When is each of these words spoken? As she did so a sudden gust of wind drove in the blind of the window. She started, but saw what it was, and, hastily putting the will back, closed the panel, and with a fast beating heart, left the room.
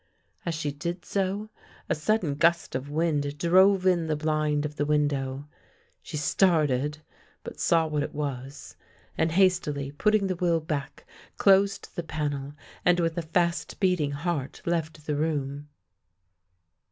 As 0.47 0.55
she 0.55 0.71
did 0.71 1.05
so 1.05 1.51
a 1.87 1.93
sudden 1.93 2.33
gust 2.33 2.73
of 2.73 2.89
wind 2.89 3.37
drove 3.37 3.85
in 3.85 4.07
the 4.07 4.15
blind 4.15 4.65
of 4.65 4.75
the 4.77 4.85
window. 4.87 5.47
She 6.01 6.17
started, 6.17 7.03
but 7.43 7.59
saw 7.59 7.85
what 7.85 8.01
it 8.01 8.15
was, 8.15 8.75
and, 9.15 9.31
hastily 9.31 9.91
putting 9.91 10.25
the 10.25 10.35
will 10.35 10.59
back, 10.59 11.05
closed 11.37 11.89
the 11.95 12.01
panel, 12.01 12.53
and 12.83 12.99
with 12.99 13.15
a 13.15 13.21
fast 13.21 13.79
beating 13.79 14.13
heart, 14.13 14.63
left 14.65 15.05
the 15.05 15.15
room. 15.15 15.69